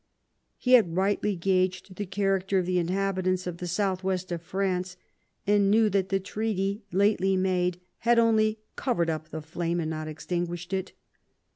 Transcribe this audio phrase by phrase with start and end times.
[0.57, 4.97] He had rightly gauged the character of the inhabitants of the south west of France,
[5.45, 10.07] and knew that the treaty lately made had only" covered up the flame and not
[10.07, 10.93] extinguished it."